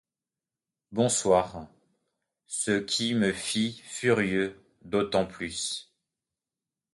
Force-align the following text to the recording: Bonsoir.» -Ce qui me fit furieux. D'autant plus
Bonsoir.» 0.91 1.67
-Ce 2.47 2.79
qui 2.79 3.13
me 3.13 3.31
fit 3.31 3.83
furieux. 3.85 4.59
D'autant 4.81 5.27
plus 5.27 5.93